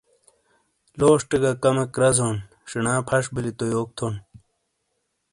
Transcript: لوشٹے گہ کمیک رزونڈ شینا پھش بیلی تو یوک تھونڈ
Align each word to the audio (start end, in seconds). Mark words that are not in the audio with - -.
لوشٹے 0.99 1.37
گہ 1.43 1.51
کمیک 1.63 1.91
رزونڈ 2.01 2.39
شینا 2.69 2.93
پھش 3.07 3.25
بیلی 3.33 3.51
تو 3.57 3.65
یوک 3.73 3.89
تھونڈ 3.97 4.17